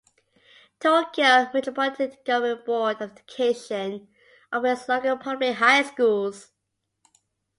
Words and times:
Tokyo 0.79 1.51
Metropolitan 1.53 2.17
Government 2.25 2.65
Board 2.65 3.01
of 3.03 3.11
Education 3.11 4.07
operates 4.51 4.89
local 4.89 5.15
public 5.15 5.57
high 5.57 5.83
schools. 5.83 6.49